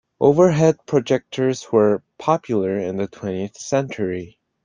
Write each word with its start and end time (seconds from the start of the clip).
Overhead 0.19 0.77
projectors 0.87 1.71
were 1.71 2.01
popular 2.17 2.75
in 2.75 2.97
the 2.97 3.05
twentieth 3.05 3.55
century. 3.57 4.39